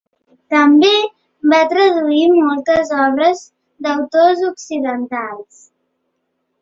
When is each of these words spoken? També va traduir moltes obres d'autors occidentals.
També 0.53 0.93
va 1.51 1.59
traduir 1.73 2.23
moltes 2.37 2.95
obres 3.03 3.45
d'autors 3.87 4.43
occidentals. 4.51 5.61